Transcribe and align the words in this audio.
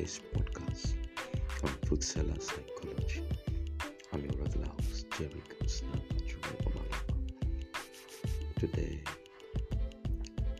today's 0.00 0.20
podcast 0.34 0.94
on 1.62 1.68
Food 1.86 2.02
Seller 2.02 2.40
Psychology. 2.40 3.22
I'm 4.14 4.24
your 4.24 4.32
regular 4.42 4.68
host, 4.68 5.06
Jerry 5.10 5.42
Snap 5.66 6.00
Today, 8.58 9.02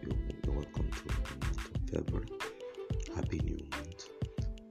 you're, 0.02 0.55
welcome 0.55 0.91
to 0.91 1.05
the 1.06 1.14
month 1.14 1.74
of 1.74 1.91
February. 1.91 2.29
Happy 3.14 3.41
New 3.45 3.56
Month. 3.70 4.11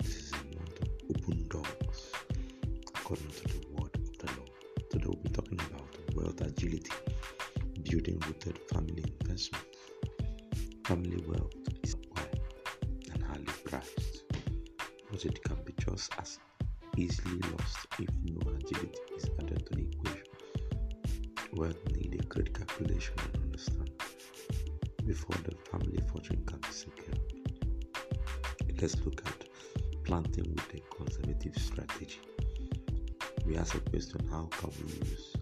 This 0.04 0.16
is 0.16 0.34
a 0.34 0.56
month 0.56 0.82
of 0.84 0.90
open 1.16 1.48
doors, 1.48 2.12
according 2.96 3.30
to 3.30 3.48
the 3.48 3.66
word 3.72 3.96
of 3.96 4.18
the 4.20 4.28
Lord. 4.38 4.52
Today, 4.92 5.06
we'll 5.08 5.16
be 5.16 5.30
talking 5.30 5.60
about 5.72 5.98
wealth 6.16 6.42
agility, 6.42 6.92
building 7.90 8.20
rooted 8.28 8.60
family 8.72 9.04
investment. 9.20 9.66
Family 10.84 11.24
wealth 11.28 11.54
is 11.84 11.96
acquired 11.96 12.40
and 13.14 13.24
highly 13.24 13.46
prized, 13.64 14.09
but 15.12 15.26
it 15.26 15.44
can 15.44 15.58
be 15.66 15.74
just 15.80 16.12
as 16.20 16.40
easily 16.98 17.40
lost 17.52 17.88
if 18.00 18.10
no 18.24 18.40
agility 18.52 19.00
is 19.16 19.30
added 19.40 19.66
to 19.66 19.76
the 19.76 19.88
equation. 19.88 20.28
Wealth 21.54 21.84
need 21.96 22.16
a 22.20 22.24
great 22.26 22.54
calculation 22.54 23.14
and 23.34 23.44
understanding 23.44 23.94
before 25.06 25.36
the 25.44 25.56
family 25.72 26.00
fortune 26.12 26.44
can 26.46 26.60
be 26.60 26.72
secured. 26.72 27.20
Let's 28.80 28.96
look 29.06 29.22
at 29.26 29.46
planting 30.06 30.54
with 30.54 30.74
a 30.74 30.96
conservative 30.96 31.56
strategy. 31.58 32.20
We 33.46 33.58
ask 33.58 33.76
a 33.76 33.80
question 33.80 34.28
how 34.30 34.48
can 34.52 34.72
we 34.86 34.94
use 35.10 35.36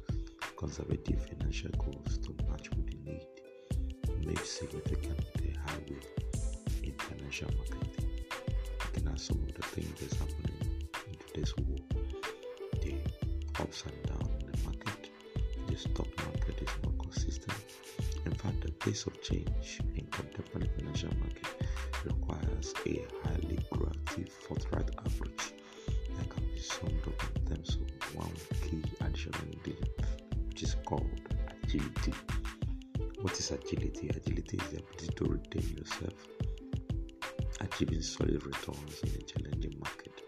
conservative 0.58 1.22
financial 1.27 1.72
goals 1.77 2.17
to 2.20 2.36
match 2.49 2.70
with 2.70 2.88
the 2.88 3.11
need, 3.11 3.27
to 4.05 4.27
make 4.27 4.39
significant 4.39 5.19
the 5.36 5.53
highway 5.66 6.02
in 6.84 6.94
financial 6.97 7.50
marketing. 7.58 8.25
At 9.11 9.19
some 9.19 9.38
of 9.38 9.53
the 9.55 9.61
things 9.61 10.00
that's 10.00 10.16
happening 10.16 10.55
in 11.08 11.16
today's 11.27 11.55
world, 11.58 11.81
the 12.81 12.95
ups 13.59 13.83
and 13.86 14.03
downs 14.03 14.44
in 14.44 14.52
the 14.52 14.58
market, 14.63 15.09
the 15.67 15.75
stock 15.75 16.08
market 16.17 16.61
is 16.61 16.69
not 16.83 16.97
consistent. 17.00 17.53
In 18.25 18.33
fact, 18.33 18.61
the 18.61 18.72
pace 18.73 19.05
of 19.08 19.19
change 19.22 19.80
in 19.95 20.05
contemporary 20.08 20.69
financial 20.78 21.09
market 21.19 21.47
requires 22.05 22.73
a 22.85 23.05
highly 23.23 23.59
proactive, 23.72 24.30
forthright 24.30 24.89
approach 24.89 25.53
that 26.16 26.30
can 26.30 26.45
be 26.53 26.59
summed 26.59 27.02
up 27.08 27.23
in 27.35 27.55
terms 27.55 27.78
of 27.78 28.16
one 28.16 28.33
key 28.61 28.83
additional 29.02 29.41
ingredient, 29.52 29.89
which 30.47 30.63
is 30.63 30.75
called 30.85 31.09
agility. 31.63 32.13
What 33.22 33.33
is 33.39 33.52
agility? 33.52 34.09
Agility 34.09 34.58
is 34.58 34.69
the 34.69 34.80
ability 34.80 35.08
to 35.16 35.25
retain 35.25 35.78
yourself, 35.78 36.13
achieving 37.61 38.02
solid 38.02 38.45
returns 38.45 39.02
in 39.03 39.09
a 39.09 39.23
challenging 39.23 39.77
market 39.80 40.22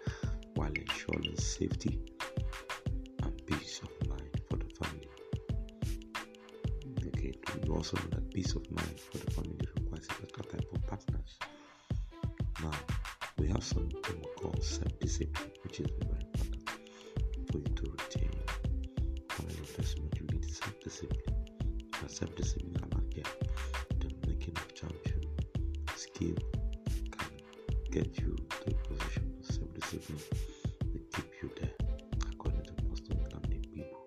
while 0.56 0.72
ensuring 0.72 1.36
safety 1.38 2.00
and 3.24 3.46
peace 3.46 3.82
of 3.84 4.10
mind 4.10 4.42
for 4.50 4.58
the 4.58 4.70
family. 4.76 5.08
Okay, 7.08 7.34
you 7.66 7.76
also 7.76 7.98
know 7.98 8.10
that 8.12 8.34
peace 8.34 8.56
of 8.56 8.70
mind 8.72 9.00
for 9.00 9.18
the 9.18 9.32
family 9.32 9.58
requires 9.78 10.08
a 10.10 10.14
particular 10.14 10.50
type 10.50 10.68
of 10.74 10.88
partners. 10.88 11.40
Now, 12.62 12.72
we 13.38 13.48
have 13.48 13.64
something 13.64 14.24
called 14.40 14.64
self-discipline, 14.64 15.52
which 15.64 15.80
is 15.80 15.88
very 16.00 16.29
get 28.10 28.24
you 28.24 28.36
to 28.50 28.70
a 28.70 28.88
position 28.88 29.34
of 29.40 29.46
self-discipline 29.46 30.20
will 30.94 31.06
keep 31.14 31.32
you 31.42 31.50
there 31.60 31.74
according 32.32 32.64
to 32.64 32.74
Pastor 32.74 33.14
Nnamdi 33.14 33.74
people. 33.74 34.00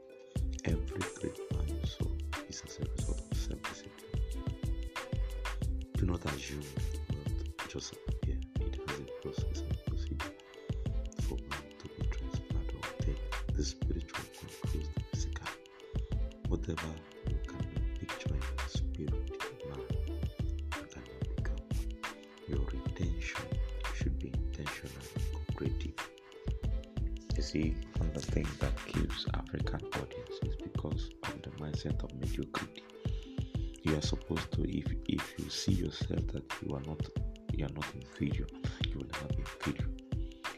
Every 0.64 1.02
great 1.20 1.38
man 1.52 1.68
you 1.68 1.86
saw 1.86 2.06
is 2.48 2.62
as 2.66 2.78
a 2.78 2.90
result 2.96 3.20
of 3.30 3.36
self-discipline. 3.36 4.22
Do 5.96 6.06
not 6.06 6.24
assume 6.24 6.62
that 7.08 7.68
just 7.68 7.92
appear. 7.92 8.38
It 8.60 8.76
has 8.88 8.98
a 8.98 9.04
process 9.22 9.60
and 9.60 9.84
procedure 9.86 10.34
for 11.22 11.36
wealth 11.36 11.78
to 11.78 11.88
be 11.88 12.06
transferred 12.08 12.74
or 12.74 12.88
obtained. 12.90 13.18
The 13.54 13.64
spiritual 13.64 14.24
controls 14.38 14.88
the 14.94 15.02
physical. 15.12 15.46
Whatever 16.48 16.92
see, 27.52 27.74
one 27.98 28.08
of 28.08 28.14
the 28.14 28.32
things 28.32 28.56
that 28.58 28.74
kills 28.86 29.26
African 29.34 29.80
audiences 30.00 30.56
because 30.62 31.10
of 31.24 31.42
the 31.42 31.50
mindset 31.62 32.02
of 32.02 32.14
mediocrity. 32.18 32.82
You 33.82 33.96
are 33.96 34.00
supposed 34.00 34.50
to, 34.52 34.62
if 34.62 34.86
if 35.06 35.34
you 35.38 35.50
see 35.50 35.72
yourself 35.72 36.26
that 36.28 36.44
you 36.62 36.74
are 36.74 36.80
not 36.86 37.00
you 37.52 37.66
are 37.66 37.74
not 37.74 37.84
inferior, 37.94 38.46
you 38.88 38.94
will 38.98 39.10
never 39.12 39.28
be 39.34 39.40
inferior. 39.40 39.90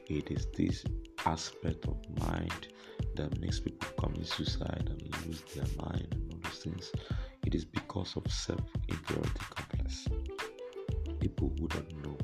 It 0.06 0.30
is 0.30 0.46
this 0.56 0.84
aspect 1.26 1.84
of 1.86 1.96
mind 2.28 2.68
that 3.16 3.40
makes 3.40 3.58
people 3.58 3.88
commit 3.98 4.26
suicide 4.28 4.88
and 4.88 5.02
lose 5.26 5.42
their 5.54 5.66
mind 5.84 6.06
and 6.12 6.32
all 6.32 6.38
those 6.44 6.62
things. 6.62 6.92
It 7.44 7.56
is 7.56 7.64
because 7.64 8.14
of 8.16 8.30
self-inferiority 8.30 9.44
complex. 9.50 10.06
People 11.18 11.52
who 11.58 11.66
don't 11.66 12.04
know 12.04 12.18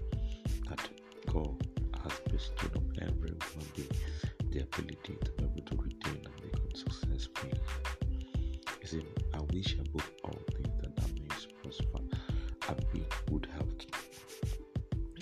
that 0.68 0.88
God 1.26 1.56
has 2.04 2.20
bestowed 2.30 2.76
on 2.76 2.92
every 3.00 3.30
human 3.30 3.68
being 3.74 3.88
the 4.50 4.60
ability 4.62 5.16
to 5.24 5.30
be 5.32 5.44
able 5.44 5.62
to 5.62 5.76
retain 5.76 6.22
and 6.26 6.42
become 6.42 6.74
successful. 6.74 7.50
in 7.50 7.50
life. 7.50 7.96
You 8.82 8.88
see, 8.88 9.04
I 9.34 9.40
wish 9.52 9.74
above 9.78 10.10
all 10.24 10.38
things 10.52 10.74
that 10.80 10.96
thou 10.96 11.06
mayest 11.14 11.48
prosper 11.62 12.00
and 12.68 12.92
be 12.92 13.04
good 13.30 13.46
health, 13.52 13.86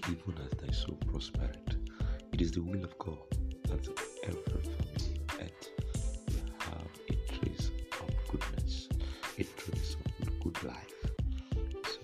even 0.09 0.35
as 0.45 0.51
thy 0.59 0.73
soul 0.73 0.99
prospereth. 1.11 1.77
It 2.33 2.41
is 2.41 2.53
the 2.53 2.63
will 2.63 2.83
of 2.85 2.97
God 2.99 3.19
that 3.65 3.87
every 4.25 4.63
family 4.63 5.21
on 5.41 5.51
will 6.29 6.53
have 6.61 6.93
a 7.11 7.15
trace 7.33 7.71
of 8.01 8.11
goodness, 8.31 8.89
a 9.39 9.45
trace 9.45 9.97
of 10.23 10.41
good 10.41 10.63
life. 10.65 10.95
So 11.85 12.01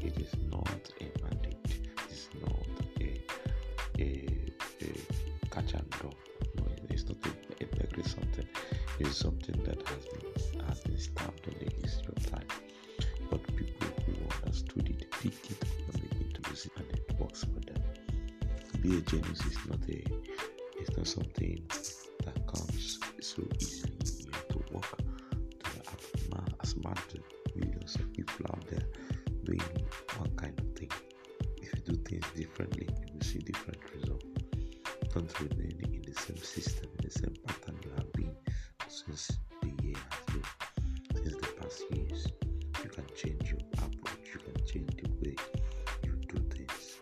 it 0.00 0.16
is 0.18 0.32
not 0.50 0.92
a 1.00 1.10
mandate, 1.24 1.80
it 2.06 2.12
is 2.12 2.28
not 2.40 2.66
a, 3.00 3.20
a 3.98 4.28
catch 5.50 5.74
and 5.74 5.90
drop. 5.90 6.27
Is 9.00 9.16
something 9.16 9.62
that 9.64 9.80
has 9.86 10.04
been 10.06 10.64
has 10.66 10.80
been 10.80 10.98
stamped 10.98 11.46
in 11.46 11.54
the 11.58 11.72
history 11.82 12.14
of 12.16 12.30
time. 12.30 12.48
But 13.30 13.42
people 13.56 13.88
who 14.06 14.12
understood 14.44 14.88
it 14.88 15.10
picked 15.10 15.50
it 15.50 15.64
and 15.86 16.02
began 16.02 16.42
to 16.42 16.50
use 16.50 16.66
it, 16.66 16.72
and 16.76 16.90
it 16.90 17.18
works 17.18 17.44
for 17.44 17.60
them. 17.60 17.82
To 18.72 18.78
be 18.78 18.98
a 18.98 19.00
genius 19.02 19.44
is 19.46 19.58
not 19.68 19.80
a 19.88 20.04
it's 20.80 20.96
not 20.96 21.06
something 21.06 21.62
that 22.24 22.46
comes 22.46 22.98
so 23.20 23.42
easily. 23.60 23.92
You 24.24 24.32
have 24.32 24.48
to 24.48 24.58
work 24.72 24.98
to 25.60 26.60
as 26.60 26.68
smart 26.70 26.98
millions 27.54 27.94
of 27.96 28.12
people 28.12 28.46
out 28.50 28.66
there 28.68 28.86
doing 29.44 29.62
one 30.16 30.30
kind 30.36 30.58
of 30.58 30.66
thing. 30.78 30.90
If 31.62 31.74
you 31.74 31.94
do 31.94 31.96
things 32.02 32.26
differently, 32.36 32.88
you 32.88 33.14
will 33.14 33.22
see 33.22 33.38
different 33.38 33.80
results. 33.94 34.24
Don't 35.14 35.40
remain 35.40 35.80
in 35.82 36.02
the 36.02 36.14
same 36.20 36.36
system, 36.38 36.88
in 36.98 37.04
the 37.04 37.10
same 37.10 37.34
pattern 37.46 37.68
have 37.76 37.77
since 39.08 39.38
the 39.62 39.68
year 39.82 39.96
has 40.10 40.34
been, 40.34 41.24
since 41.24 41.36
the 41.36 41.48
past 41.58 41.82
years. 41.90 42.26
You 42.84 42.90
can 42.90 43.06
change 43.16 43.50
your 43.50 43.60
approach, 43.78 44.34
you 44.34 44.40
can 44.40 44.66
change 44.66 44.90
the 44.96 45.08
way 45.22 45.36
you 46.04 46.12
do 46.28 46.38
things, 46.54 46.98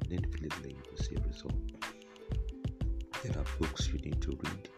and 0.00 0.08
definitely 0.08 0.70
you 0.70 0.82
will 0.90 1.04
see 1.04 1.16
a 1.16 1.20
result. 1.26 1.54
There 3.22 3.36
are 3.36 3.44
books 3.58 3.88
you 3.88 3.98
need 3.98 4.22
to 4.22 4.30
read 4.30 4.68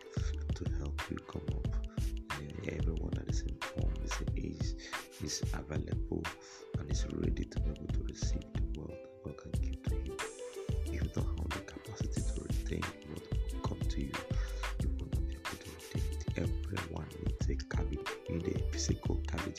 to 0.54 0.64
help 0.78 1.02
you 1.10 1.16
come 1.28 1.46
up. 1.52 1.76
Everyone 2.66 3.10
that 3.14 3.28
is 3.28 3.42
informed 3.42 3.98
is, 4.04 4.14
is, 4.36 4.76
is 5.22 5.42
available 5.52 6.24
and 6.78 6.90
is 6.90 7.04
ready 7.12 7.44
to 7.44 7.60
be 7.60 7.70
able 7.70 7.92
to 7.92 8.02
receive 8.04 8.44
the 8.54 8.80
wealth 8.80 9.09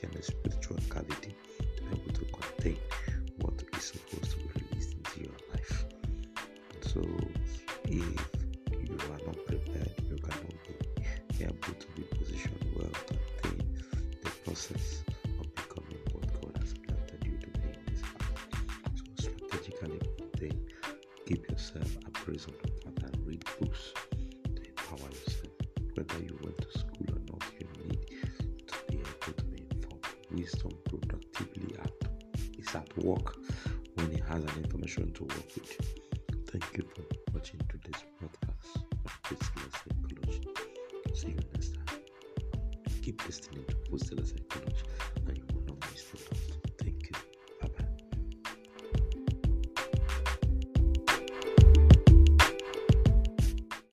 physical 0.01 0.09
and 0.09 0.15
a 0.15 0.21
spiritual 0.23 0.77
cavity 0.89 1.35
to 1.77 1.83
be 1.83 1.95
able 1.95 2.13
to 2.13 2.25
contain 2.25 2.77
what 3.39 3.53
is 3.77 3.83
supposed 3.83 4.31
to 4.31 4.37
be 4.37 4.49
released 4.55 4.93
into 4.93 5.21
your 5.21 5.37
life. 5.53 5.85
So 6.81 7.01
if 7.85 8.01
you 8.89 8.97
are 9.11 9.25
not 9.25 9.45
prepared, 9.45 9.93
you 10.09 10.17
cannot 10.17 10.53
be 11.37 11.43
able 11.43 11.73
to 11.79 11.87
be 11.95 12.03
positioned 12.17 12.65
well 12.75 12.89
to 13.41 13.49
the 14.23 14.29
process 14.45 15.03
of 15.39 15.55
becoming 15.55 15.99
what 16.11 16.41
God 16.41 16.57
has 16.59 16.73
planted 16.73 17.23
you 17.25 17.37
to 17.37 17.47
be. 17.59 17.69
So 19.19 19.29
strategically, 19.47 20.01
then 20.39 20.67
keep 21.25 21.49
yourself 21.49 21.97
emphasis 22.05 22.47
on 22.47 22.53
the 22.63 22.71
fact 22.81 23.13
that 23.13 23.19
read 23.25 23.43
books 23.59 23.93
to 24.55 24.61
empower 24.67 25.09
yourself. 25.09 25.53
Whether 25.95 26.23
you 26.23 26.37
work 32.97 33.35
when 33.95 34.11
he 34.11 34.21
has 34.29 34.43
an 34.43 34.63
information 34.63 35.11
to 35.13 35.23
work 35.23 35.55
with. 35.55 35.77
Thank 36.49 36.77
you 36.77 36.83
for 36.93 37.03
watching 37.33 37.59
today's 37.69 38.03
podcast 38.19 38.83
of 39.05 39.21
Foodstellar 39.23 39.71
Psychology. 39.71 40.47
See 41.13 41.29
you 41.29 41.39
next 41.53 41.75
time. 41.75 41.99
Keep 43.01 43.25
listening 43.25 43.65
to 43.65 43.75
Foodstellar 43.89 44.27
Psychology 44.27 44.83